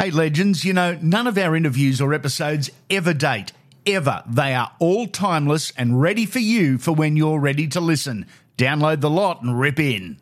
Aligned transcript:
Hey, 0.00 0.12
legends, 0.12 0.64
you 0.64 0.72
know, 0.72 0.96
none 1.02 1.26
of 1.26 1.36
our 1.36 1.56
interviews 1.56 2.00
or 2.00 2.14
episodes 2.14 2.70
ever 2.88 3.12
date. 3.12 3.50
Ever. 3.84 4.22
They 4.28 4.54
are 4.54 4.70
all 4.78 5.08
timeless 5.08 5.72
and 5.76 6.00
ready 6.00 6.24
for 6.24 6.38
you 6.38 6.78
for 6.78 6.92
when 6.92 7.16
you're 7.16 7.40
ready 7.40 7.66
to 7.66 7.80
listen. 7.80 8.26
Download 8.56 9.00
the 9.00 9.10
lot 9.10 9.42
and 9.42 9.58
rip 9.58 9.80
in. 9.80 10.20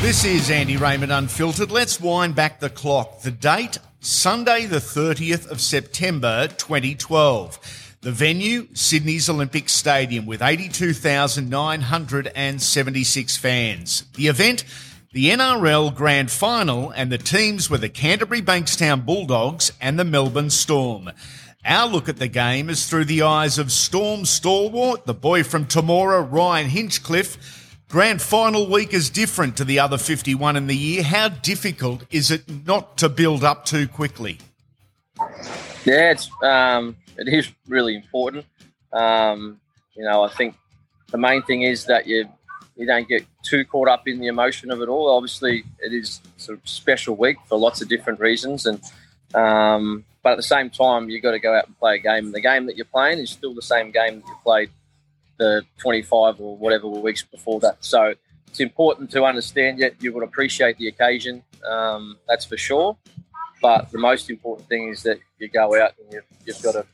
This 0.00 0.24
is 0.24 0.48
Andy 0.48 0.76
Raymond 0.76 1.10
Unfiltered. 1.10 1.72
Let's 1.72 2.00
wind 2.00 2.36
back 2.36 2.60
the 2.60 2.70
clock. 2.70 3.22
The 3.22 3.32
date, 3.32 3.78
Sunday, 3.98 4.66
the 4.66 4.76
30th 4.76 5.50
of 5.50 5.60
September 5.60 6.46
2012. 6.46 7.93
The 8.04 8.12
venue, 8.12 8.68
Sydney's 8.74 9.28
Olympic 9.30 9.70
Stadium, 9.70 10.26
with 10.26 10.42
82,976 10.42 13.36
fans. 13.38 14.04
The 14.14 14.26
event, 14.26 14.64
the 15.14 15.30
NRL 15.30 15.94
Grand 15.94 16.30
Final, 16.30 16.90
and 16.90 17.10
the 17.10 17.16
teams 17.16 17.70
were 17.70 17.78
the 17.78 17.88
Canterbury 17.88 18.42
Bankstown 18.42 19.06
Bulldogs 19.06 19.72
and 19.80 19.98
the 19.98 20.04
Melbourne 20.04 20.50
Storm. 20.50 21.12
Our 21.64 21.88
look 21.88 22.10
at 22.10 22.18
the 22.18 22.28
game 22.28 22.68
is 22.68 22.86
through 22.86 23.06
the 23.06 23.22
eyes 23.22 23.56
of 23.56 23.72
Storm 23.72 24.26
Stalwart, 24.26 25.06
the 25.06 25.14
boy 25.14 25.42
from 25.42 25.64
Temora, 25.64 26.30
Ryan 26.30 26.68
Hinchcliffe. 26.68 27.78
Grand 27.88 28.20
final 28.20 28.68
week 28.68 28.92
is 28.92 29.08
different 29.08 29.56
to 29.56 29.64
the 29.64 29.78
other 29.78 29.96
51 29.96 30.56
in 30.56 30.66
the 30.66 30.76
year. 30.76 31.02
How 31.02 31.28
difficult 31.28 32.04
is 32.10 32.30
it 32.30 32.66
not 32.66 32.98
to 32.98 33.08
build 33.08 33.42
up 33.42 33.64
too 33.64 33.88
quickly? 33.88 34.40
Yeah, 35.86 36.10
it's 36.10 36.30
um, 36.42 36.96
it 37.18 37.28
is 37.28 37.50
really 37.68 37.94
important. 37.96 38.46
Um, 38.92 39.60
you 39.96 40.04
know, 40.04 40.22
I 40.22 40.28
think 40.28 40.56
the 41.10 41.18
main 41.18 41.42
thing 41.42 41.62
is 41.62 41.86
that 41.86 42.06
you 42.06 42.28
you 42.76 42.86
don't 42.86 43.08
get 43.08 43.24
too 43.44 43.64
caught 43.64 43.88
up 43.88 44.08
in 44.08 44.18
the 44.18 44.26
emotion 44.26 44.70
of 44.70 44.80
it 44.80 44.88
all. 44.88 45.08
Obviously, 45.16 45.64
it 45.78 45.92
is 45.92 46.20
sort 46.36 46.58
of 46.58 46.68
special 46.68 47.14
week 47.14 47.36
for 47.46 47.56
lots 47.56 47.80
of 47.80 47.88
different 47.88 48.18
reasons, 48.18 48.66
and 48.66 48.80
um, 49.34 50.04
but 50.22 50.32
at 50.32 50.36
the 50.36 50.42
same 50.42 50.70
time, 50.70 51.10
you've 51.10 51.22
got 51.22 51.32
to 51.32 51.38
go 51.38 51.54
out 51.54 51.66
and 51.66 51.78
play 51.78 51.96
a 51.96 51.98
game. 51.98 52.26
And 52.26 52.34
the 52.34 52.40
game 52.40 52.66
that 52.66 52.76
you're 52.76 52.86
playing 52.86 53.18
is 53.18 53.30
still 53.30 53.54
the 53.54 53.62
same 53.62 53.90
game 53.90 54.20
that 54.20 54.26
you 54.26 54.36
played 54.42 54.70
the 55.36 55.62
25 55.78 56.40
or 56.40 56.56
whatever 56.56 56.88
weeks 56.88 57.22
before 57.22 57.60
that. 57.60 57.84
So 57.84 58.14
it's 58.48 58.60
important 58.60 59.10
to 59.10 59.24
understand 59.24 59.80
that 59.82 60.02
you 60.02 60.12
will 60.12 60.22
appreciate 60.22 60.78
the 60.78 60.88
occasion. 60.88 61.42
Um, 61.68 62.16
that's 62.28 62.44
for 62.44 62.56
sure. 62.56 62.96
But 63.60 63.90
the 63.92 63.98
most 63.98 64.30
important 64.30 64.68
thing 64.68 64.88
is 64.88 65.02
that 65.02 65.18
you 65.38 65.48
go 65.48 65.80
out 65.80 65.92
and 65.98 66.12
you've, 66.12 66.24
you've 66.46 66.62
got 66.62 66.72
to 66.72 66.86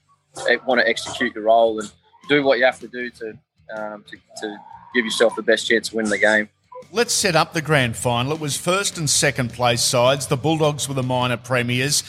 want 0.66 0.80
to 0.80 0.88
execute 0.88 1.34
your 1.34 1.44
role 1.44 1.80
and 1.80 1.90
do 2.28 2.42
what 2.42 2.58
you 2.58 2.64
have 2.64 2.80
to 2.80 2.88
do 2.88 3.10
to, 3.10 3.38
um, 3.76 4.04
to, 4.08 4.16
to 4.40 4.56
give 4.94 5.04
yourself 5.04 5.36
the 5.36 5.42
best 5.42 5.68
chance 5.68 5.88
to 5.90 5.96
win 5.96 6.06
the 6.06 6.18
game. 6.18 6.48
Let's 6.92 7.12
set 7.12 7.36
up 7.36 7.52
the 7.52 7.62
grand 7.62 7.96
final. 7.96 8.32
It 8.32 8.40
was 8.40 8.56
first 8.56 8.98
and 8.98 9.08
second 9.08 9.52
place 9.52 9.82
sides. 9.82 10.26
The 10.26 10.36
Bulldogs 10.36 10.88
were 10.88 10.94
the 10.94 11.02
minor 11.02 11.36
premiers. 11.36 12.02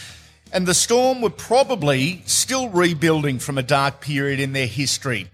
And 0.54 0.66
the 0.66 0.74
Storm 0.74 1.22
were 1.22 1.30
probably 1.30 2.24
still 2.26 2.70
rebuilding 2.70 3.40
from 3.40 3.58
a 3.58 3.64
dark 3.64 4.02
period 4.02 4.40
in 4.40 4.54
their 4.54 4.68
history. 4.68 5.30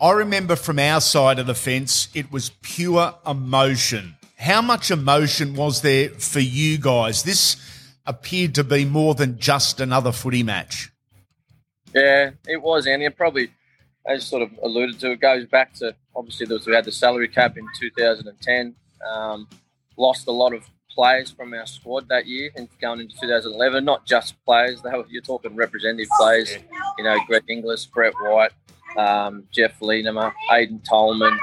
I 0.00 0.12
remember 0.12 0.56
from 0.56 0.78
our 0.78 1.00
side 1.00 1.38
of 1.38 1.46
the 1.46 1.54
fence, 1.54 2.08
it 2.14 2.30
was 2.32 2.50
pure 2.62 3.14
emotion. 3.26 4.16
How 4.36 4.62
much 4.62 4.90
emotion 4.90 5.54
was 5.54 5.82
there 5.82 6.08
for 6.10 6.40
you 6.40 6.78
guys? 6.78 7.22
This 7.22 7.56
appeared 8.06 8.54
to 8.56 8.64
be 8.64 8.84
more 8.84 9.14
than 9.14 9.38
just 9.38 9.80
another 9.80 10.12
footy 10.12 10.42
match. 10.42 10.91
Yeah, 11.94 12.30
it 12.46 12.60
was, 12.60 12.86
Andy. 12.86 13.06
And 13.06 13.16
probably, 13.16 13.50
as 14.06 14.26
sort 14.26 14.42
of 14.42 14.50
alluded 14.62 14.98
to, 15.00 15.12
it 15.12 15.20
goes 15.20 15.46
back 15.46 15.72
to 15.74 15.94
obviously 16.14 16.46
there 16.46 16.56
was, 16.56 16.66
we 16.66 16.74
had 16.74 16.84
the 16.84 16.92
salary 16.92 17.28
cap 17.28 17.56
in 17.56 17.66
2010. 17.78 18.74
Um, 19.06 19.48
lost 19.96 20.26
a 20.28 20.32
lot 20.32 20.54
of 20.54 20.68
players 20.90 21.30
from 21.30 21.54
our 21.54 21.66
squad 21.66 22.08
that 22.08 22.26
year 22.26 22.50
and 22.56 22.68
going 22.80 23.00
into 23.00 23.14
2011. 23.20 23.84
Not 23.84 24.06
just 24.06 24.42
players; 24.44 24.82
were, 24.82 25.04
you're 25.08 25.22
talking 25.22 25.54
representative 25.54 26.08
players. 26.18 26.56
You 26.98 27.04
know, 27.04 27.18
Greg 27.26 27.44
Inglis, 27.48 27.86
Brett 27.86 28.14
White, 28.20 28.52
um, 28.96 29.44
Jeff 29.50 29.80
Lima, 29.80 30.32
Aiden 30.50 30.86
Tolman, 30.88 31.38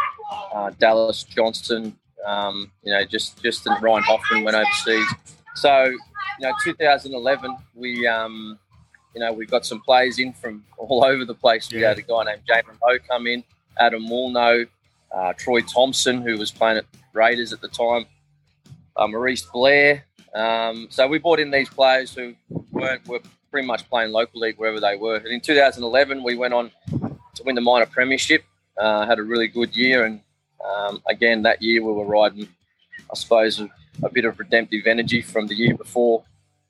uh, 0.53 0.71
Dallas 0.79 1.23
Johnson. 1.23 1.97
Um, 2.25 2.71
you 2.83 2.93
know, 2.93 3.03
just 3.05 3.41
just 3.41 3.65
and 3.67 3.81
Ryan 3.81 4.03
Hoffman 4.03 4.43
went 4.43 4.57
overseas. 4.57 5.07
So, 5.55 5.85
you 5.85 6.47
know, 6.47 6.53
2011 6.63 7.57
we 7.75 8.07
um, 8.07 8.59
you 9.13 9.21
know, 9.21 9.33
we've 9.33 9.49
got 9.49 9.65
some 9.65 9.81
players 9.81 10.19
in 10.19 10.33
from 10.33 10.63
all 10.77 11.03
over 11.11 11.25
the 11.25 11.33
place. 11.33 11.71
We 11.71 11.81
yeah. 11.81 11.89
had 11.89 11.99
a 11.99 12.01
guy 12.01 12.23
named 12.23 12.41
Jaiman 12.49 12.77
Lowe 12.85 12.99
come 13.07 13.27
in, 13.27 13.43
Adam 13.77 14.07
Woolnough, 14.07 14.67
uh, 15.11 15.33
Troy 15.33 15.61
Thompson, 15.61 16.21
who 16.21 16.37
was 16.37 16.51
playing 16.51 16.77
at 16.77 16.85
Raiders 17.13 17.53
at 17.53 17.61
the 17.61 17.67
time, 17.67 18.05
uh, 18.95 19.07
Maurice 19.07 19.43
Blair. 19.43 20.05
Um, 20.35 20.87
so 20.89 21.07
we 21.07 21.17
brought 21.17 21.39
in 21.39 21.49
these 21.49 21.69
players 21.69 22.13
who 22.13 22.35
weren't 22.71 23.07
were 23.07 23.21
pretty 23.49 23.67
much 23.67 23.89
playing 23.89 24.11
local 24.11 24.41
league 24.41 24.57
wherever 24.57 24.79
they 24.79 24.95
were. 24.95 25.15
And 25.15 25.27
in 25.27 25.41
2011, 25.41 26.23
we 26.23 26.35
went 26.35 26.53
on 26.53 26.71
to 27.35 27.43
win 27.43 27.55
the 27.55 27.61
minor 27.61 27.87
premiership. 27.87 28.43
Uh, 28.77 29.05
had 29.05 29.19
a 29.19 29.23
really 29.23 29.47
good 29.47 29.75
year, 29.75 30.05
and 30.05 30.21
um, 30.63 31.01
again 31.09 31.41
that 31.41 31.61
year 31.61 31.83
we 31.83 31.91
were 31.91 32.05
riding, 32.05 32.47
I 33.11 33.15
suppose, 33.15 33.59
a, 33.59 33.69
a 34.03 34.09
bit 34.09 34.23
of 34.23 34.37
redemptive 34.39 34.85
energy 34.85 35.21
from 35.21 35.47
the 35.47 35.55
year 35.55 35.75
before 35.75 36.23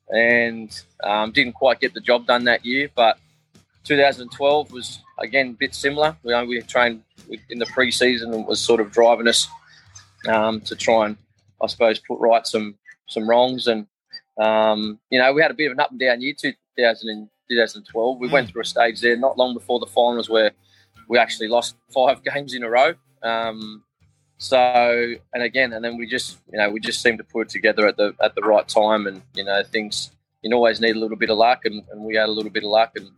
and 0.10 0.82
um, 1.04 1.32
didn't 1.32 1.54
quite 1.54 1.80
get 1.80 1.94
the 1.94 2.02
job 2.02 2.26
done 2.26 2.44
that 2.46 2.66
year. 2.66 2.90
But 2.96 3.18
2012 3.84 4.72
was 4.72 5.00
again 5.18 5.50
a 5.50 5.54
bit 5.54 5.76
similar. 5.76 6.16
We, 6.24 6.34
we 6.46 6.62
trained 6.62 7.04
in 7.50 7.60
the 7.60 7.66
pre-season 7.68 8.34
and 8.34 8.46
was 8.46 8.60
sort 8.60 8.80
of 8.80 8.92
driving 8.92 9.28
us 9.28 9.48
um, 10.28 10.62
to 10.62 10.76
try 10.76 11.08
and, 11.08 11.18
I 11.62 11.68
suppose, 11.68 12.00
put 12.00 12.20
right 12.20 12.46
some 12.46 12.76
some 13.08 13.30
wrongs. 13.30 13.68
And 13.68 13.88
um, 14.40 15.00
you 15.10 15.20
know, 15.20 15.34
we 15.34 15.42
had 15.42 15.52
a 15.52 15.56
bit 15.56 15.68
of 15.68 15.74
an 15.74 15.80
up 15.80 15.92
and 15.92 16.00
down 16.00 16.22
year 16.22 16.34
2000 16.34 17.10
and 17.10 17.30
2012. 17.50 18.20
We 18.20 18.28
mm. 18.28 18.32
went 18.32 18.50
through 18.50 18.62
a 18.62 18.66
stage 18.66 19.02
there 19.02 19.18
not 19.18 19.38
long 19.38 19.54
before 19.54 19.80
the 19.80 19.88
finals 19.88 20.30
where 20.30 20.52
we 21.08 21.18
actually 21.18 21.48
lost 21.48 21.76
five 21.94 22.24
games 22.34 22.54
in 22.54 22.64
a 22.64 22.70
row. 22.70 22.94
Um, 23.22 23.84
so, 24.40 25.16
and 25.34 25.44
again, 25.44 25.74
and 25.74 25.84
then 25.84 25.98
we 25.98 26.08
just, 26.08 26.38
you 26.50 26.58
know, 26.58 26.70
we 26.70 26.80
just 26.80 27.02
seem 27.02 27.18
to 27.18 27.26
put 27.26 27.42
it 27.42 27.50
together 27.50 27.86
at 27.88 27.98
the 27.98 28.16
at 28.24 28.36
the 28.36 28.42
right 28.42 28.66
time, 28.66 29.06
and 29.06 29.22
you 29.36 29.44
know, 29.44 29.62
things 29.64 30.12
you 30.42 30.56
always 30.56 30.80
need 30.80 30.96
a 30.96 31.00
little 31.00 31.18
bit 31.18 31.30
of 31.30 31.38
luck, 31.38 31.66
and, 31.66 31.84
and 31.92 32.02
we 32.02 32.16
had 32.16 32.30
a 32.30 32.32
little 32.32 32.50
bit 32.50 32.64
of 32.64 32.70
luck, 32.70 32.94
and 32.96 33.12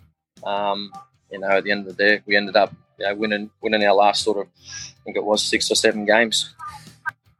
um, 0.43 0.91
you 1.31 1.37
know, 1.37 1.49
at 1.49 1.63
the 1.63 1.71
end 1.71 1.87
of 1.87 1.95
the 1.95 2.03
day, 2.03 2.21
we 2.25 2.35
ended 2.35 2.55
up, 2.55 2.73
you 2.97 3.05
know, 3.05 3.13
winning 3.13 3.51
winning 3.61 3.85
our 3.85 3.93
last 3.93 4.23
sort 4.23 4.39
of, 4.39 4.47
I 4.47 5.03
think 5.05 5.15
it 5.15 5.23
was 5.23 5.43
six 5.43 5.69
or 5.69 5.75
seven 5.75 6.05
games. 6.05 6.55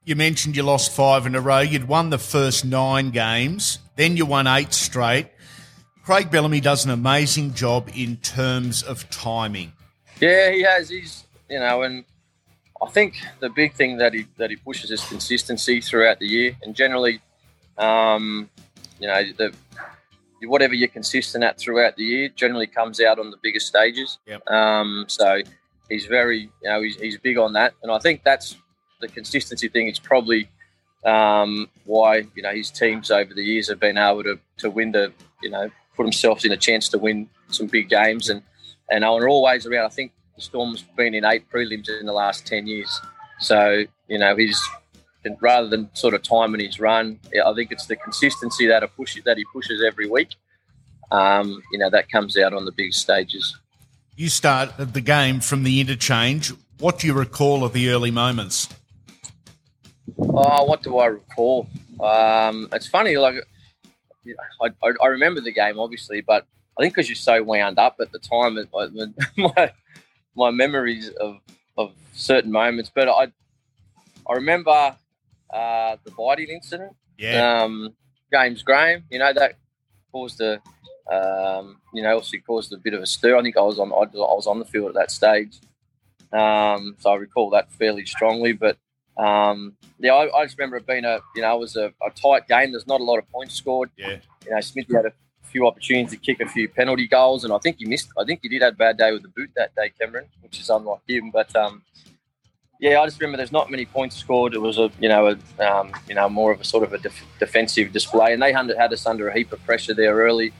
You 0.06 0.16
mentioned 0.16 0.56
you 0.56 0.62
lost 0.62 0.92
five 0.92 1.26
in 1.26 1.34
a 1.34 1.42
row. 1.42 1.60
You'd 1.60 1.88
won 1.88 2.12
the 2.12 2.20
first 2.20 2.64
nine 2.64 3.10
games, 3.10 3.80
then 3.96 4.16
you 4.16 4.28
won 4.28 4.46
eight 4.46 4.74
straight. 4.74 5.28
Craig 6.04 6.30
Bellamy 6.30 6.62
does 6.62 6.86
an 6.86 6.92
amazing 6.92 7.56
job 7.56 7.90
in 7.96 8.18
terms 8.18 8.84
of 8.84 9.10
timing. 9.10 9.74
Yeah, 10.20 10.52
he 10.52 10.62
has. 10.62 10.90
He's 10.90 11.26
you 11.50 11.60
know, 11.60 11.82
and 11.82 12.06
I 12.82 12.90
think 12.90 13.16
the 13.40 13.50
big 13.50 13.74
thing 13.74 13.98
that 13.98 14.14
he 14.14 14.26
that 14.38 14.50
he 14.50 14.56
pushes 14.56 14.90
is 14.92 15.04
consistency 15.06 15.82
throughout 15.82 16.20
the 16.20 16.28
year, 16.28 16.58
and 16.64 16.76
generally, 16.76 17.22
um, 17.78 18.50
you 19.00 19.08
know, 19.08 19.22
the 19.38 19.54
whatever 20.48 20.74
you're 20.74 20.88
consistent 20.88 21.44
at 21.44 21.60
throughout 21.60 21.96
the 21.96 22.04
year 22.04 22.30
generally 22.30 22.66
comes 22.66 23.00
out 23.00 23.20
on 23.20 23.30
the 23.30 23.38
biggest 23.44 23.68
stages. 23.68 24.18
Yep. 24.26 24.50
Um, 24.50 25.06
so 25.08 25.42
he's 25.88 26.08
very, 26.08 26.40
you 26.40 26.70
know, 26.70 26.82
he's, 26.82 26.96
he's 26.96 27.18
big 27.18 27.38
on 27.38 27.54
that, 27.54 27.74
and 27.84 27.92
I 27.92 28.00
think 28.00 28.24
that's 28.24 28.56
the 29.00 29.08
consistency 29.08 29.68
thing. 29.68 29.88
It's 29.88 30.00
probably 30.00 30.50
um, 31.06 31.70
why 31.86 32.24
you 32.36 32.42
know 32.42 32.52
his 32.52 32.72
teams 32.72 33.12
over 33.12 33.34
the 33.34 33.44
years 33.44 33.68
have 33.70 33.80
been 33.80 33.98
able 33.98 34.24
to 34.24 34.40
to 34.58 34.70
win 34.70 34.92
the, 34.92 35.14
you 35.44 35.50
know, 35.50 35.70
put 35.96 36.04
themselves 36.04 36.46
in 36.46 36.52
a 36.52 36.58
chance 36.58 36.90
to 36.90 36.98
win 36.98 37.30
some 37.50 37.68
big 37.68 37.90
games, 37.90 38.30
and 38.30 38.42
and 38.90 39.04
are 39.04 39.30
always 39.30 39.68
around. 39.68 39.86
I 39.86 39.90
think 39.90 40.14
the 40.36 40.42
Storm's 40.42 40.82
been 40.82 41.14
in 41.14 41.26
eight 41.26 41.50
prelims 41.50 41.90
in 41.90 42.06
the 42.06 42.14
last 42.14 42.46
10 42.48 42.68
years. 42.68 43.02
So, 43.40 43.86
you 44.08 44.18
know, 44.18 44.36
he's 44.36 44.62
rather 45.40 45.68
than 45.68 45.90
sort 45.94 46.14
of 46.14 46.24
timing 46.24 46.62
his 46.62 46.80
run, 46.80 47.20
I 47.46 47.54
think 47.54 47.72
it's 47.72 47.86
the 47.86 47.96
consistency 47.96 48.68
that, 48.68 48.84
push, 48.96 49.18
that 49.24 49.38
he 49.38 49.46
pushes 49.54 49.84
every 49.84 50.10
week. 50.10 50.36
Um, 51.12 51.62
you 51.72 51.78
know, 51.78 51.90
that 51.90 52.10
comes 52.10 52.38
out 52.38 52.54
on 52.54 52.66
the 52.66 52.72
big 52.72 52.94
stages. 52.94 53.58
You 54.16 54.30
start 54.30 54.72
the 54.78 55.02
game 55.02 55.40
from 55.40 55.64
the 55.64 55.82
interchange. 55.82 56.54
What 56.80 57.00
do 57.00 57.08
you 57.08 57.14
recall 57.14 57.64
of 57.64 57.74
the 57.74 57.90
early 57.90 58.12
moments? 58.12 58.70
Oh, 60.18 60.64
what 60.64 60.84
do 60.84 60.98
I 60.98 61.08
recall? 61.08 61.68
Um, 62.00 62.68
it's 62.72 62.88
funny, 62.88 63.18
like 63.18 63.36
I, 64.62 64.68
I, 64.84 64.92
I, 65.04 65.08
remember 65.08 65.42
the 65.42 65.52
game 65.52 65.80
obviously, 65.80 66.22
but 66.22 66.46
I 66.78 66.82
think 66.82 66.96
because 66.96 67.08
you're 67.08 67.16
so 67.16 67.44
wound 67.44 67.78
up 67.78 67.98
at 68.00 68.12
the 68.12 68.20
time, 68.20 68.58
it, 68.58 68.70
my 69.38 69.72
my 70.36 70.52
memories 70.52 71.10
of, 71.10 71.38
of 71.78 71.94
certain 72.14 72.52
moments. 72.52 72.92
But 72.94 73.10
I 73.10 73.32
I 74.30 74.34
remember 74.34 74.96
uh, 75.52 75.98
the 76.04 76.12
biting 76.12 76.50
incident. 76.50 76.96
Yeah. 77.18 77.64
Um, 77.64 77.94
James 78.34 78.64
Graham, 78.64 79.04
you 79.10 79.20
know 79.20 79.34
that 79.34 79.56
caused 80.12 80.42
a 80.42 80.62
um, 81.12 81.82
you 81.94 82.02
know 82.02 82.16
obviously 82.16 82.40
caused 82.40 82.72
a 82.74 82.78
bit 82.78 82.94
of 82.94 83.02
a 83.02 83.06
stir. 83.06 83.36
I 83.36 83.42
think 83.42 83.58
I 83.58 83.62
was 83.62 83.80
on 83.80 83.92
I 83.92 84.08
was 84.16 84.48
on 84.48 84.60
the 84.60 84.66
field 84.66 84.90
at 84.90 84.96
that 84.96 85.12
stage, 85.12 85.60
um, 86.32 86.96
so 87.00 87.12
I 87.12 87.16
recall 87.16 87.50
that 87.52 87.72
fairly 87.74 88.06
strongly. 88.06 88.54
But 88.54 88.78
Um, 89.18 89.76
yeah, 90.00 90.14
I, 90.14 90.40
I, 90.40 90.46
just 90.46 90.58
remember 90.58 90.78
it 90.78 90.88
being 90.88 91.04
a 91.04 91.20
you 91.36 91.42
know 91.42 91.56
it 91.56 91.60
was 91.60 91.76
a, 91.76 91.94
a, 92.02 92.10
tight 92.12 92.48
game. 92.48 92.72
There's 92.72 92.88
not 92.88 93.02
a 93.02 93.04
lot 93.04 93.20
of 93.20 93.30
points 93.30 93.56
scored. 93.56 93.90
Yeah, 93.98 94.18
you 94.46 94.52
know 94.52 94.62
Smithy 94.62 94.94
had 94.96 95.06
a 95.06 95.14
few 95.52 95.68
opportunities 95.68 96.12
to 96.12 96.18
kick 96.18 96.40
a 96.42 96.48
few 96.48 96.68
penalty 96.70 97.08
goals, 97.08 97.44
and 97.44 97.54
I 97.54 97.58
think 97.60 97.78
he 97.80 97.86
missed. 97.86 98.10
I 98.18 98.24
think 98.24 98.40
he 98.42 98.50
did 98.50 98.62
have 98.62 98.74
a 98.74 98.78
bad 98.78 98.98
day 98.98 99.12
with 99.12 99.22
the 99.22 99.28
boot 99.30 99.52
that 99.56 99.76
day, 99.76 99.92
Cameron, 100.00 100.26
which 100.42 100.60
is 100.60 100.70
unlike 100.70 101.02
him. 101.08 101.32
But 101.32 101.56
um, 101.56 101.84
yeah, 102.80 103.00
I 103.00 103.06
just 103.06 103.20
remember 103.20 103.38
there's 103.38 103.52
not 103.52 103.70
many 103.70 103.86
points 103.86 104.16
scored. 104.16 104.54
It 104.54 104.62
was 104.62 104.78
a 104.78 104.92
you 105.00 105.10
know 105.10 105.36
a 105.60 105.64
um, 105.64 105.92
you 106.08 106.16
know 106.16 106.30
more 106.30 106.52
of 106.52 106.60
a 106.62 106.64
sort 106.64 106.84
of 106.84 106.94
a 106.94 106.98
def- 106.98 107.26
defensive 107.40 107.92
display, 107.92 108.34
and 108.34 108.42
they 108.42 108.52
had 108.54 108.94
us 108.94 109.06
under 109.06 109.28
a 109.28 109.34
heap 109.34 109.52
of 109.52 109.64
pressure 109.66 109.94
there 109.94 110.16
early. 110.16 110.54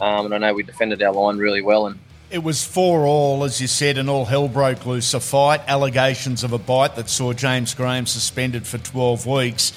Um, 0.00 0.26
and 0.26 0.34
I 0.34 0.38
know 0.38 0.54
we 0.54 0.62
defended 0.62 1.02
our 1.02 1.12
line 1.12 1.38
really 1.38 1.62
well, 1.62 1.86
and 1.86 1.98
it 2.30 2.42
was 2.42 2.64
four 2.64 3.06
all, 3.06 3.44
as 3.44 3.60
you 3.60 3.66
said, 3.66 3.98
and 3.98 4.10
all 4.10 4.24
hell 4.24 4.48
broke 4.48 4.84
loose. 4.84 5.14
A 5.14 5.20
fight, 5.20 5.60
allegations 5.68 6.42
of 6.42 6.52
a 6.52 6.58
bite 6.58 6.96
that 6.96 7.08
saw 7.08 7.32
James 7.32 7.72
Graham 7.72 8.06
suspended 8.06 8.66
for 8.66 8.78
12 8.78 9.26
weeks. 9.26 9.72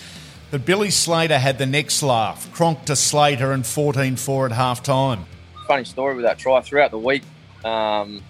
But 0.52 0.66
Billy 0.66 0.90
Slater 0.90 1.38
had 1.38 1.58
the 1.58 1.66
next 1.66 2.02
laugh. 2.02 2.52
Cronk 2.54 2.86
to 2.86 2.96
Slater 2.96 3.52
and 3.52 3.66
14 3.66 4.16
4 4.16 4.48
at 4.48 4.52
half 4.52 4.82
time. 4.82 5.26
Funny 5.68 5.84
story 5.84 6.16
with 6.16 6.26
that 6.26 6.40
try. 6.40 6.62
Throughout 6.62 6.90
the 6.90 6.98
week, 6.98 7.24
um, 7.64 8.24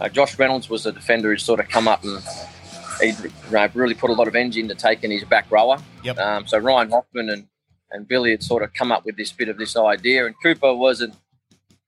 uh, 0.00 0.08
Josh 0.08 0.38
Reynolds 0.38 0.68
was 0.68 0.84
a 0.84 0.92
defender 0.92 1.30
who 1.30 1.38
sort 1.38 1.60
of 1.60 1.68
come 1.68 1.88
up 1.88 2.04
and 2.04 2.22
he 3.00 3.08
you 3.08 3.32
know, 3.50 3.68
really 3.74 3.94
put 3.94 4.10
a 4.10 4.12
lot 4.12 4.28
of 4.28 4.36
energy 4.36 4.60
into 4.60 4.74
taking 4.74 5.10
his 5.10 5.24
back 5.24 5.50
rower. 5.50 5.78
Yep. 6.04 6.18
Um, 6.18 6.46
so 6.46 6.58
Ryan 6.58 6.90
Hoffman 6.90 7.30
and, 7.30 7.46
and 7.90 8.06
Billy 8.06 8.32
had 8.32 8.42
sort 8.42 8.62
of 8.62 8.74
come 8.74 8.92
up 8.92 9.06
with 9.06 9.16
this 9.16 9.32
bit 9.32 9.48
of 9.48 9.56
this 9.56 9.76
idea, 9.76 10.26
and 10.26 10.34
Cooper 10.42 10.74
wasn't 10.74 11.14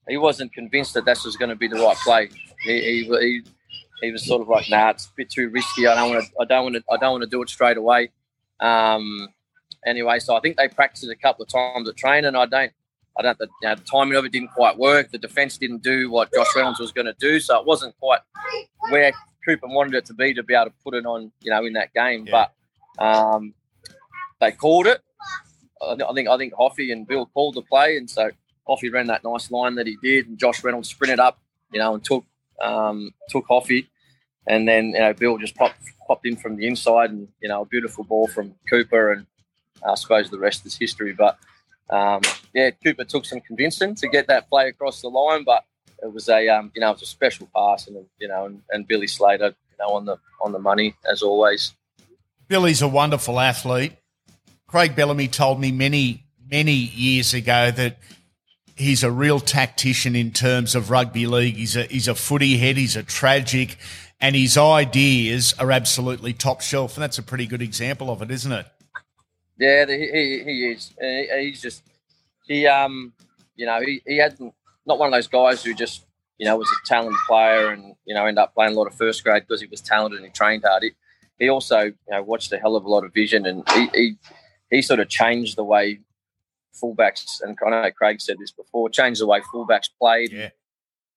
he 0.08 0.16
wasn't 0.16 0.52
convinced 0.52 0.94
that 0.94 1.04
this 1.04 1.24
was 1.24 1.36
going 1.36 1.50
to 1.50 1.56
be 1.56 1.68
the 1.68 1.76
right 1.76 1.96
play. 1.98 2.28
He, 2.64 2.80
he, 2.80 3.04
he, 3.04 3.42
he 4.00 4.10
was 4.10 4.26
sort 4.26 4.42
of 4.42 4.48
like, 4.48 4.68
nah, 4.68 4.90
it's 4.90 5.06
a 5.06 5.10
bit 5.16 5.30
too 5.30 5.48
risky. 5.48 5.86
I 5.86 5.94
don't 5.94 6.10
want 6.10 6.24
to. 6.24 6.32
I 6.40 6.44
don't 6.44 6.64
want 6.64 6.76
to. 6.76 6.82
I 6.90 6.96
don't 6.96 7.12
want 7.12 7.22
to 7.22 7.30
do 7.30 7.42
it 7.42 7.48
straight 7.48 7.76
away. 7.76 8.10
Um, 8.58 9.28
anyway, 9.86 10.18
so 10.18 10.36
I 10.36 10.40
think 10.40 10.56
they 10.56 10.68
practiced 10.68 11.10
a 11.10 11.16
couple 11.16 11.44
of 11.44 11.48
times 11.48 11.88
at 11.88 11.96
training. 11.96 12.34
I 12.34 12.46
don't. 12.46 12.72
I 13.18 13.22
don't. 13.22 13.38
The, 13.38 13.48
you 13.62 13.68
know, 13.68 13.74
the 13.74 13.84
timing 13.84 14.16
of 14.16 14.24
it 14.24 14.32
didn't 14.32 14.52
quite 14.52 14.78
work. 14.78 15.10
The 15.10 15.18
defence 15.18 15.58
didn't 15.58 15.82
do 15.82 16.10
what 16.10 16.32
Josh 16.32 16.48
Reynolds 16.56 16.80
was 16.80 16.92
going 16.92 17.06
to 17.06 17.16
do, 17.18 17.40
so 17.40 17.58
it 17.60 17.66
wasn't 17.66 17.94
quite 17.98 18.20
where 18.90 19.12
Cooper 19.44 19.66
wanted 19.68 19.94
it 19.94 20.04
to 20.06 20.14
be 20.14 20.32
to 20.34 20.42
be 20.42 20.54
able 20.54 20.66
to 20.66 20.72
put 20.84 20.94
it 20.94 21.04
on, 21.04 21.30
you 21.40 21.50
know, 21.50 21.64
in 21.64 21.74
that 21.74 21.92
game. 21.92 22.26
Yeah. 22.26 22.46
But 22.98 23.04
um, 23.04 23.54
they 24.40 24.52
called 24.52 24.86
it. 24.86 25.00
I 25.82 26.12
think 26.14 26.28
I 26.28 26.36
think 26.36 26.54
Hoffy 26.54 26.92
and 26.92 27.06
Bill 27.06 27.26
called 27.26 27.54
the 27.54 27.62
play, 27.62 27.96
and 27.96 28.08
so 28.08 28.30
Hoffy 28.66 28.90
ran 28.90 29.08
that 29.08 29.24
nice 29.24 29.50
line 29.50 29.74
that 29.74 29.86
he 29.86 29.96
did, 30.02 30.28
and 30.28 30.38
Josh 30.38 30.62
Reynolds 30.62 30.88
sprinted 30.88 31.18
up, 31.18 31.40
you 31.72 31.80
know, 31.80 31.94
and 31.94 32.04
took 32.04 32.24
um, 32.62 33.12
took 33.28 33.44
Hoffy, 33.48 33.90
and 34.46 34.68
then 34.68 34.90
you 34.90 35.00
know 35.00 35.12
Bill 35.12 35.38
just 35.38 35.56
popped 35.56 35.80
popped 36.06 36.26
in 36.26 36.36
from 36.36 36.56
the 36.56 36.66
inside, 36.66 37.10
and 37.10 37.28
you 37.40 37.48
know 37.48 37.62
a 37.62 37.66
beautiful 37.66 38.04
ball 38.04 38.28
from 38.28 38.54
Cooper, 38.70 39.12
and 39.12 39.26
I 39.86 39.94
suppose 39.94 40.30
the 40.30 40.38
rest 40.38 40.66
is 40.66 40.76
history. 40.76 41.12
But 41.12 41.38
um, 41.90 42.22
yeah, 42.54 42.70
Cooper 42.70 43.04
took 43.04 43.24
some 43.24 43.40
convincing 43.40 43.94
to 43.96 44.08
get 44.08 44.26
that 44.28 44.48
play 44.48 44.68
across 44.68 45.02
the 45.02 45.08
line, 45.08 45.44
but 45.44 45.64
it 46.02 46.12
was 46.12 46.28
a 46.28 46.48
um, 46.48 46.72
you 46.74 46.80
know 46.80 46.90
it 46.90 46.94
was 46.94 47.02
a 47.02 47.06
special 47.06 47.48
pass, 47.54 47.86
and 47.86 48.04
you 48.18 48.28
know, 48.28 48.46
and, 48.46 48.62
and 48.70 48.86
Billy 48.86 49.06
Slater, 49.06 49.54
you 49.70 49.76
know, 49.78 49.94
on 49.94 50.04
the 50.04 50.16
on 50.42 50.52
the 50.52 50.58
money 50.58 50.94
as 51.10 51.22
always. 51.22 51.74
Billy's 52.48 52.82
a 52.82 52.88
wonderful 52.88 53.38
athlete. 53.40 53.92
Craig 54.66 54.96
Bellamy 54.96 55.28
told 55.28 55.60
me 55.60 55.70
many 55.70 56.24
many 56.50 56.72
years 56.72 57.34
ago 57.34 57.70
that 57.70 57.98
he's 58.76 59.02
a 59.02 59.10
real 59.10 59.40
tactician 59.40 60.16
in 60.16 60.30
terms 60.32 60.74
of 60.74 60.90
rugby 60.90 61.26
league. 61.26 61.56
He's 61.56 61.76
a 61.76 61.84
he's 61.84 62.08
a 62.08 62.14
footy 62.14 62.58
head. 62.58 62.76
He's 62.76 62.96
a 62.96 63.02
tragic, 63.02 63.76
and 64.20 64.34
his 64.34 64.56
ideas 64.56 65.54
are 65.58 65.70
absolutely 65.70 66.32
top 66.32 66.60
shelf. 66.60 66.96
And 66.96 67.02
that's 67.02 67.18
a 67.18 67.22
pretty 67.22 67.46
good 67.46 67.62
example 67.62 68.10
of 68.10 68.22
it, 68.22 68.30
isn't 68.30 68.52
it? 68.52 68.66
Yeah, 69.62 69.86
he, 69.86 70.10
he, 70.10 70.42
he 70.44 70.72
is. 70.72 70.92
He's 70.98 71.62
just 71.62 71.84
he 72.48 72.66
um 72.66 73.12
you 73.54 73.64
know 73.64 73.80
he, 73.80 74.02
he 74.04 74.16
had 74.18 74.36
not 74.84 74.98
one 74.98 75.06
of 75.06 75.12
those 75.12 75.28
guys 75.28 75.62
who 75.62 75.72
just 75.72 76.04
you 76.36 76.46
know 76.46 76.56
was 76.56 76.68
a 76.68 76.86
talented 76.86 77.16
player 77.28 77.70
and 77.70 77.94
you 78.04 78.12
know 78.12 78.26
end 78.26 78.40
up 78.40 78.54
playing 78.54 78.74
a 78.74 78.76
lot 78.76 78.88
of 78.88 78.94
first 78.96 79.22
grade 79.22 79.44
because 79.46 79.60
he 79.60 79.68
was 79.68 79.80
talented 79.80 80.18
and 80.18 80.26
he 80.26 80.32
trained 80.32 80.64
hard. 80.66 80.82
He, 80.82 80.90
he 81.38 81.48
also 81.48 81.78
you 81.80 81.94
know 82.10 82.24
watched 82.24 82.52
a 82.52 82.58
hell 82.58 82.74
of 82.74 82.84
a 82.84 82.88
lot 82.88 83.04
of 83.04 83.14
vision 83.14 83.46
and 83.46 83.62
he, 83.70 83.88
he 83.94 84.16
he 84.68 84.82
sort 84.82 84.98
of 84.98 85.08
changed 85.08 85.56
the 85.56 85.62
way 85.62 86.00
fullbacks, 86.82 87.40
and 87.40 87.56
I 87.64 87.70
know 87.70 87.90
Craig 87.92 88.20
said 88.20 88.38
this 88.40 88.50
before, 88.50 88.90
changed 88.90 89.20
the 89.20 89.28
way 89.28 89.42
fullbacks 89.54 89.90
played 90.00 90.32
yeah. 90.32 90.48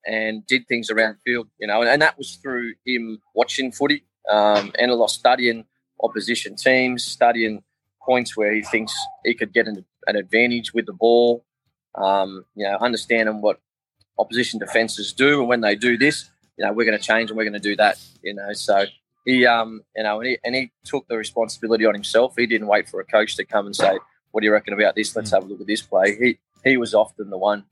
and 0.06 0.46
did 0.46 0.68
things 0.68 0.88
around 0.88 1.16
field, 1.24 1.48
you 1.58 1.66
know, 1.66 1.80
and, 1.80 1.90
and 1.90 2.02
that 2.02 2.16
was 2.16 2.36
through 2.36 2.74
him 2.84 3.18
watching 3.34 3.72
footy 3.72 4.04
um, 4.30 4.72
and 4.78 4.92
a 4.92 4.94
lot 4.94 5.10
studying 5.10 5.64
opposition 6.00 6.54
teams, 6.54 7.04
studying 7.04 7.64
points 8.06 8.36
where 8.36 8.52
he 8.52 8.62
thinks 8.62 8.96
he 9.24 9.34
could 9.34 9.52
get 9.52 9.66
an, 9.66 9.84
an 10.06 10.16
advantage 10.16 10.72
with 10.72 10.86
the 10.86 10.92
ball, 10.92 11.44
um, 11.96 12.44
you 12.54 12.64
know, 12.64 12.78
understanding 12.80 13.40
what 13.40 13.60
opposition 14.18 14.58
defences 14.58 15.12
do, 15.12 15.40
and 15.40 15.48
when 15.48 15.60
they 15.60 15.74
do 15.74 15.98
this, 15.98 16.30
you 16.56 16.64
know, 16.64 16.72
we're 16.72 16.86
going 16.86 16.98
to 16.98 17.04
change 17.04 17.30
and 17.30 17.36
we're 17.36 17.44
going 17.44 17.52
to 17.52 17.58
do 17.58 17.76
that, 17.76 17.98
you 18.22 18.32
know, 18.32 18.52
so 18.52 18.86
he, 19.26 19.44
um, 19.44 19.82
you 19.96 20.04
know, 20.04 20.20
and 20.20 20.28
he, 20.28 20.38
and 20.44 20.54
he 20.54 20.70
took 20.84 21.06
the 21.08 21.16
responsibility 21.16 21.84
on 21.84 21.92
himself. 21.92 22.34
He 22.36 22.46
didn't 22.46 22.68
wait 22.68 22.88
for 22.88 23.00
a 23.00 23.04
coach 23.04 23.36
to 23.36 23.44
come 23.44 23.66
and 23.66 23.74
say, 23.74 23.98
what 24.30 24.40
do 24.40 24.46
you 24.46 24.52
reckon 24.52 24.72
about 24.72 24.94
this? 24.94 25.14
Let's 25.14 25.30
hmm. 25.30 25.36
have 25.36 25.44
a 25.44 25.46
look 25.46 25.60
at 25.60 25.66
this 25.66 25.82
play. 25.82 26.16
He 26.16 26.38
he 26.64 26.76
was 26.76 26.94
often 26.94 27.30
the 27.30 27.38
one, 27.38 27.64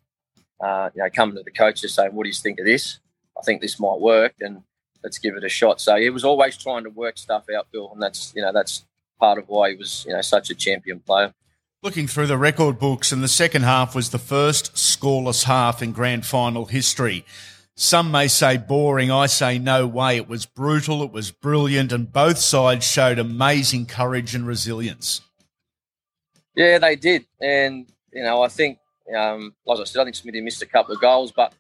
uh, 0.61 0.91
you 0.95 1.03
know, 1.03 1.11
coming 1.11 1.37
to 1.37 1.43
the 1.43 1.51
coaches 1.51 1.95
saying, 1.95 2.15
what 2.15 2.25
do 2.25 2.29
you 2.29 2.35
think 2.35 2.59
of 2.59 2.67
this? 2.67 2.99
I 3.39 3.43
think 3.43 3.61
this 3.61 3.81
might 3.81 4.01
work, 4.01 4.35
and 4.41 4.63
let's 5.03 5.19
give 5.19 5.37
it 5.37 5.45
a 5.45 5.49
shot. 5.49 5.81
So 5.81 5.97
he 5.97 6.11
was 6.11 6.25
always 6.25 6.57
trying 6.57 6.85
to 6.85 6.91
work 6.91 7.19
stuff 7.19 7.45
out, 7.57 7.67
Bill, 7.73 7.91
and 7.93 8.03
that's 8.03 8.33
you 8.35 8.43
know 8.43 8.53
that's 8.53 8.85
part 9.25 9.39
of 9.39 9.49
why 9.49 9.71
he 9.71 9.77
was, 9.77 10.05
you 10.07 10.13
know, 10.13 10.21
such 10.21 10.51
a 10.51 10.55
champion 10.55 11.01
player. 11.01 11.33
Looking 11.83 12.07
through 12.07 12.27
the 12.27 12.37
record 12.37 12.79
books, 12.79 13.11
and 13.11 13.23
the 13.23 13.29
second 13.29 13.63
half 13.63 13.95
was 13.95 14.11
the 14.11 14.19
first 14.19 14.75
scoreless 14.75 15.45
half 15.45 15.83
in 15.83 15.93
grand 15.93 16.27
final 16.27 16.67
history. 16.67 17.25
Some 17.75 18.11
may 18.11 18.29
say 18.29 18.59
boring. 18.59 19.11
I 19.11 19.27
say 19.27 19.59
no 19.59 19.87
way. 19.87 20.17
It 20.17 20.29
was 20.29 20.45
brutal. 20.45 21.03
It 21.03 21.11
was 21.11 21.31
brilliant. 21.31 21.91
And 21.91 22.13
both 22.13 22.39
sides 22.39 22.87
showed 22.87 23.19
amazing 23.19 23.87
courage 23.87 24.35
and 24.35 24.47
resilience. 24.47 25.23
Yeah, 26.55 26.79
they 26.79 26.95
did. 26.95 27.25
And, 27.41 27.87
you 28.13 28.23
know, 28.23 28.43
I 28.43 28.49
think, 28.49 28.79
um, 29.17 29.55
I 29.69 29.85
said, 29.85 30.01
I 30.01 30.05
think 30.05 30.17
Smithy 30.17 30.43
missed 30.43 30.63
a 30.63 30.67
couple 30.67 30.95
of 30.95 31.01
goals, 31.01 31.33
but 31.33 31.53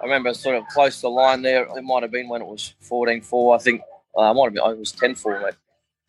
I 0.00 0.04
remember 0.04 0.32
sort 0.34 0.56
of 0.56 0.66
close 0.68 0.96
to 0.96 1.02
the 1.02 1.10
line 1.10 1.42
there. 1.42 1.64
It 1.76 1.84
might 1.84 2.02
have 2.02 2.10
been 2.10 2.28
when 2.28 2.40
it 2.42 2.48
was 2.48 2.74
14 2.80 3.20
4. 3.20 3.54
I 3.54 3.58
think 3.58 3.82
uh, 4.18 4.30
it 4.30 4.34
might 4.34 4.44
have 4.44 4.54
been, 4.54 4.62
oh, 4.64 4.70
it 4.70 4.78
was 4.78 4.92
10 4.92 5.14
4 5.14 5.54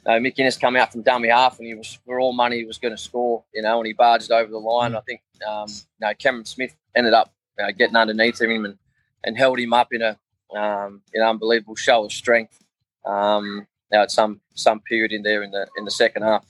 know, 0.06 0.20
Mick 0.20 0.38
Ennis 0.38 0.58
come 0.58 0.76
out 0.76 0.92
from 0.92 1.02
dummy 1.02 1.30
half 1.30 1.60
and 1.60 1.68
he 1.68 1.74
was 1.74 2.00
for 2.06 2.20
all 2.20 2.34
money 2.34 2.58
he 2.58 2.66
was 2.66 2.78
going 2.78 2.94
to 2.94 3.02
score, 3.02 3.44
you 3.54 3.62
know, 3.62 3.78
and 3.78 3.88
he 3.88 3.94
barged 3.94 4.32
over 4.32 4.52
the 4.52 4.58
line. 4.58 4.92
Mm. 4.92 4.98
I 4.98 5.02
think 5.02 5.22
um, 5.48 5.68
you 5.70 6.08
know 6.08 6.14
Cameron 6.16 6.46
Smith 6.46 6.76
ended 6.96 7.14
up 7.14 7.34
uh, 7.62 7.72
getting 7.72 7.96
underneath 7.96 8.42
him 8.42 8.66
and 8.66 8.78
and 9.24 9.38
held 9.38 9.60
him 9.60 9.74
up 9.74 9.94
in 9.94 10.02
a 10.02 10.18
um, 10.56 11.02
an 11.14 11.22
unbelievable 11.22 11.76
show 11.76 12.06
of 12.06 12.12
strength. 12.12 12.60
Um, 13.06 13.68
now 13.92 14.02
at 14.02 14.12
some 14.12 14.42
some 14.56 14.82
period 14.82 15.12
in 15.12 15.24
there 15.24 15.44
in 15.44 15.52
the 15.52 15.68
in 15.78 15.86
the 15.86 15.92
second 15.92 16.24
half. 16.24 16.46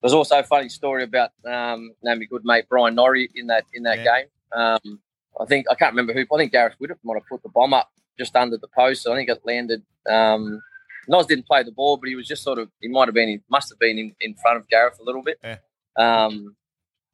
There's 0.00 0.12
also 0.12 0.38
a 0.38 0.44
funny 0.44 0.68
story 0.68 1.02
about 1.02 1.30
um, 1.44 1.92
name 2.02 2.20
good 2.30 2.44
mate 2.44 2.68
Bryan 2.68 2.94
Norrie 2.94 3.30
in 3.34 3.46
that 3.48 3.64
in 3.72 3.84
that 3.84 3.98
yeah. 3.98 4.04
game. 4.04 4.26
Um, 4.52 5.00
I 5.40 5.44
think 5.46 5.66
I 5.70 5.74
can't 5.74 5.92
remember 5.92 6.12
who. 6.12 6.24
I 6.32 6.38
think 6.38 6.52
Gareth 6.52 6.76
Widdop 6.80 6.98
might 7.02 7.14
have 7.14 7.26
put 7.28 7.42
the 7.42 7.48
bomb 7.48 7.72
up 7.72 7.90
just 8.18 8.36
under 8.36 8.56
the 8.56 8.68
post. 8.68 9.02
So 9.02 9.12
I 9.12 9.16
think 9.16 9.28
it 9.28 9.40
landed 9.44 9.82
um, 10.08 10.60
Nos 11.08 11.26
didn't 11.26 11.46
play 11.46 11.62
the 11.62 11.72
ball, 11.72 11.96
but 11.96 12.08
he 12.08 12.14
was 12.14 12.26
just 12.26 12.42
sort 12.42 12.58
of. 12.58 12.68
He 12.80 12.88
might 12.88 13.08
have 13.08 13.14
been. 13.14 13.28
He 13.28 13.40
must 13.50 13.70
have 13.70 13.78
been 13.78 13.98
in, 13.98 14.14
in 14.20 14.34
front 14.34 14.58
of 14.58 14.68
Gareth 14.68 14.98
a 15.00 15.04
little 15.04 15.22
bit. 15.22 15.38
Yeah. 15.42 15.56
Um, 15.98 16.56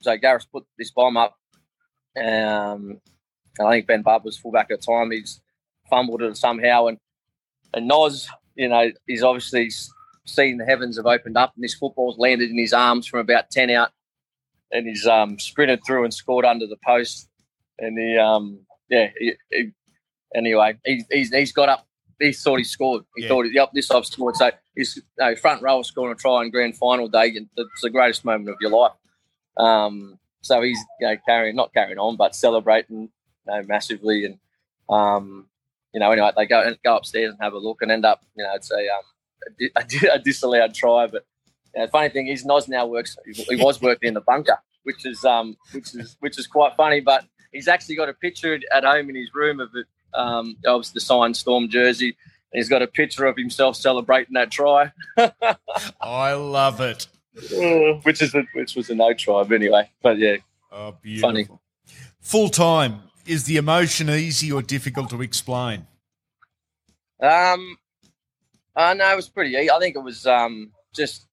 so 0.03 0.17
Gareth 0.17 0.47
put 0.53 0.65
this 0.79 0.91
bomb 0.91 1.17
up. 1.17 1.37
Um, 2.17 3.01
and 3.59 3.69
I 3.69 3.71
think 3.71 3.87
Ben 3.87 4.03
Barba 4.03 4.25
was 4.25 4.39
fullback 4.39 4.71
at 4.71 4.81
the 4.81 4.87
time. 4.87 5.11
He's 5.11 5.41
fumbled 5.89 6.23
it 6.23 6.37
somehow, 6.37 6.87
and 6.87 6.99
and 7.75 7.89
Nos, 7.89 8.29
you 8.55 8.69
know, 8.69 8.91
he's 9.07 9.23
obviously 9.23 9.71
seen 10.27 10.59
the 10.59 10.65
heavens 10.65 10.97
have 10.97 11.07
opened 11.07 11.37
up 11.37 11.53
and 11.55 11.63
this 11.63 11.75
football's 11.75 12.19
landed 12.19 12.51
in 12.51 12.59
his 12.59 12.73
arms 12.73 13.07
from 13.07 13.21
about 13.21 13.51
10 13.51 13.71
out 13.71 13.91
and 14.71 14.87
he's 14.87 15.07
um, 15.07 15.39
sprinted 15.39 15.81
through 15.87 16.05
and 16.05 16.15
scored 16.15 16.45
under 16.45 16.67
the 16.67 16.79
post. 16.85 17.29
And 17.79 17.99
he, 17.99 18.17
um, 18.17 18.61
yeah, 18.89 19.11
he, 19.19 19.35
he, 19.51 19.71
anyway, 20.35 20.77
he, 20.85 21.05
he's, 21.11 21.31
he's 21.31 21.53
got 21.53 21.69
up. 21.69 21.87
He 22.21 22.33
thought 22.33 22.59
he 22.59 22.65
scored. 22.65 23.05
He 23.17 23.23
yeah. 23.23 23.29
thought, 23.29 23.47
yep, 23.53 23.71
this 23.73 23.91
I've 23.91 24.07
scored. 24.07 24.37
So 24.37 24.51
his 24.77 25.03
you 25.19 25.37
front 25.37 25.63
row 25.63 25.83
scoring 25.83 26.13
a 26.13 26.17
try 26.17 26.43
in 26.43 26.51
grand 26.51 26.77
final 26.77 27.09
day. 27.09 27.29
And 27.37 27.49
it's 27.57 27.83
the 27.83 27.91
greatest 27.91 28.25
moment 28.25 28.51
of 28.51 28.57
your 28.61 28.71
life. 28.71 28.93
Um, 29.57 30.19
so 30.41 30.63
he's 30.63 30.79
you 31.01 31.09
know, 31.09 31.17
carrying, 31.27 31.57
not 31.57 31.73
carrying 31.73 31.99
on, 31.99 32.17
but 32.17 32.35
celebrating 32.35 33.03
you 33.03 33.11
know, 33.47 33.63
massively. 33.67 34.25
And, 34.25 34.39
um, 34.89 35.49
you 35.93 36.01
know, 36.01 36.11
anyway, 36.11 36.31
they 36.37 36.47
go 36.47 36.63
and 36.63 36.77
go 36.85 36.97
upstairs 36.97 37.31
and 37.31 37.39
have 37.41 37.53
a 37.53 37.59
look 37.59 37.83
and 37.83 37.91
end 37.91 38.05
up, 38.05 38.23
you 38.37 38.45
know, 38.45 38.55
it's 38.55 38.71
a, 38.71 38.79
um, 38.79 39.03
a, 39.77 40.15
a 40.15 40.19
disallowed 40.19 40.75
try. 40.75 41.07
But 41.07 41.25
the 41.75 41.89
funny 41.89 42.09
thing 42.09 42.29
is, 42.29 42.45
Nos 42.45 42.69
now 42.69 42.87
works. 42.87 43.17
He 43.49 43.57
was 43.57 43.81
working 43.81 44.09
in 44.09 44.15
the 44.15 44.21
bunker, 44.21 44.59
which 44.85 45.07
is 45.07 45.25
um, 45.25 45.57
which 45.73 45.95
is 45.95 46.17
which 46.21 46.39
is 46.39 46.47
quite 46.47 46.75
funny. 46.77 47.01
But 47.01 47.25
he's 47.53 47.69
actually 47.69 47.97
got 47.97 48.09
a 48.09 48.15
picture 48.15 48.59
at 48.75 48.85
home 48.85 49.09
in 49.11 49.17
his 49.17 49.31
room 49.35 49.61
of 49.61 49.71
it. 49.75 49.87
Um, 50.15 50.57
of 50.65 50.93
the 50.93 51.01
signed 51.01 51.37
Storm 51.37 51.69
jersey, 51.69 52.17
He's 52.55 52.69
got 52.69 52.83
a 52.83 52.87
picture 52.87 53.27
of 53.27 53.37
himself 53.37 53.75
celebrating 53.75 54.35
that 54.35 54.51
try. 54.53 54.93
I 56.01 56.35
love 56.35 56.81
it. 56.81 57.09
which 58.05 58.23
is 58.23 58.33
a, 58.33 58.45
which 58.55 58.77
was 58.77 58.89
a 58.91 58.95
no 58.95 59.13
try, 59.13 59.43
but 59.43 59.57
anyway. 59.57 59.91
But 60.01 60.19
yeah, 60.19 60.37
oh, 60.71 60.95
beautiful. 61.03 61.29
funny. 61.29 61.49
Full 62.21 62.49
time 62.49 63.01
is 63.27 63.45
the 63.45 63.57
emotion 63.57 64.09
easy 64.09 64.53
or 64.53 64.63
difficult 64.63 65.11
to 65.11 65.21
explain? 65.21 65.89
Um, 67.21 67.77
uh, 68.77 68.95
no, 68.95 69.13
it 69.13 69.17
was 69.17 69.29
pretty. 69.29 69.69
I 69.69 69.79
think 69.81 69.97
it 69.97 70.03
was 70.03 70.25
um 70.25 70.71
just 70.95 71.27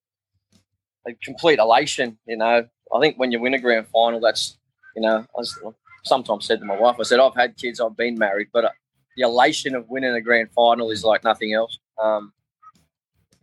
a 1.07 1.13
complete 1.23 1.59
elation. 1.59 2.17
You 2.25 2.37
know, 2.37 2.67
I 2.91 2.99
think 2.99 3.19
when 3.19 3.31
you 3.31 3.39
win 3.39 3.53
a 3.53 3.59
grand 3.59 3.87
final, 3.89 4.19
that's 4.19 4.57
you 4.95 5.03
know, 5.03 5.17
I 5.19 5.37
was, 5.37 5.55
sometimes 6.03 6.45
said 6.45 6.59
to 6.59 6.65
my 6.65 6.79
wife, 6.79 6.97
I 6.99 7.03
said, 7.03 7.19
I've 7.19 7.35
had 7.35 7.57
kids, 7.57 7.79
I've 7.79 7.97
been 7.97 8.17
married, 8.17 8.47
but 8.51 8.65
uh, 8.65 8.69
the 9.15 9.23
elation 9.23 9.75
of 9.75 9.89
winning 9.89 10.13
a 10.13 10.21
grand 10.21 10.51
final 10.51 10.91
is 10.91 11.03
like 11.03 11.23
nothing 11.23 11.53
else. 11.53 11.77
Um, 12.01 12.33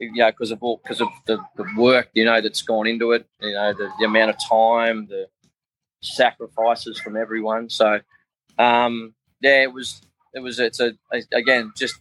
yeah, 0.01 0.31
because 0.31 0.51
of 0.51 0.63
all 0.63 0.81
because 0.83 1.01
of 1.01 1.09
the, 1.27 1.39
the 1.57 1.67
work 1.77 2.09
you 2.15 2.25
know 2.25 2.41
that's 2.41 2.63
gone 2.63 2.87
into 2.87 3.13
it. 3.13 3.27
You 3.41 3.55
know, 3.55 3.73
the, 3.73 3.91
the 3.99 4.05
amount 4.05 4.31
of 4.31 4.37
time, 4.49 5.07
the 5.07 5.27
sacrifices 6.03 7.01
from 7.01 7.17
everyone. 7.17 7.69
So, 7.69 8.01
um, 8.59 9.15
yeah, 9.41 9.63
it 9.63 9.73
was 9.73 10.01
it 10.35 10.41
was 10.41 10.61
it's 10.61 10.81
a, 10.81 10.93
a 11.13 11.23
again 11.33 11.73
just 11.77 11.97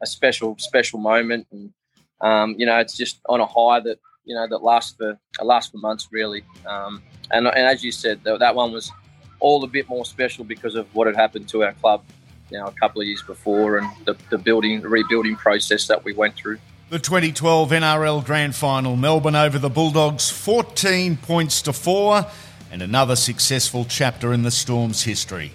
a 0.00 0.06
special 0.06 0.56
special 0.58 1.00
moment, 1.00 1.46
and 1.50 1.72
um, 2.20 2.54
you 2.56 2.66
know, 2.66 2.78
it's 2.78 2.96
just 2.96 3.20
on 3.28 3.40
a 3.40 3.46
high 3.46 3.80
that 3.80 3.98
you 4.24 4.34
know 4.34 4.46
that 4.48 4.62
lasts 4.62 4.94
for 4.96 5.18
lasts 5.42 5.72
for 5.72 5.78
months 5.78 6.08
really. 6.12 6.44
Um, 6.66 7.02
and 7.32 7.48
and 7.48 7.66
as 7.66 7.82
you 7.82 7.90
said, 7.90 8.22
that, 8.24 8.38
that 8.38 8.54
one 8.54 8.72
was 8.72 8.92
all 9.40 9.62
a 9.64 9.66
bit 9.66 9.88
more 9.88 10.04
special 10.04 10.44
because 10.44 10.74
of 10.74 10.86
what 10.94 11.06
had 11.06 11.16
happened 11.16 11.48
to 11.50 11.64
our 11.64 11.72
club, 11.74 12.02
you 12.50 12.58
know, 12.58 12.66
a 12.66 12.72
couple 12.72 13.00
of 13.00 13.06
years 13.06 13.22
before, 13.22 13.78
and 13.78 13.88
the, 14.04 14.16
the 14.30 14.38
building 14.38 14.80
the 14.80 14.88
rebuilding 14.88 15.36
process 15.36 15.86
that 15.88 16.04
we 16.04 16.12
went 16.12 16.34
through. 16.34 16.58
The 16.90 16.98
2012 16.98 17.70
NRL 17.70 18.24
Grand 18.24 18.54
Final, 18.54 18.96
Melbourne 18.96 19.34
over 19.34 19.58
the 19.58 19.70
Bulldogs, 19.70 20.30
14 20.30 21.16
points 21.16 21.62
to 21.62 21.72
four, 21.72 22.26
and 22.70 22.82
another 22.82 23.16
successful 23.16 23.84
chapter 23.84 24.32
in 24.32 24.42
the 24.42 24.50
Storm's 24.50 25.02
history. 25.02 25.52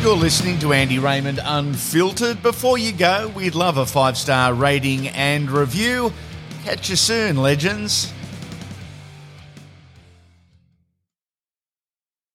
You're 0.00 0.16
listening 0.16 0.60
to 0.60 0.72
Andy 0.72 0.98
Raymond 0.98 1.40
Unfiltered. 1.42 2.40
Before 2.42 2.78
you 2.78 2.92
go, 2.92 3.32
we'd 3.34 3.56
love 3.56 3.78
a 3.78 3.84
five 3.84 4.16
star 4.16 4.54
rating 4.54 5.08
and 5.08 5.50
review. 5.50 6.12
Catch 6.64 6.88
you 6.88 6.96
soon, 6.96 7.36
legends. 7.36 8.12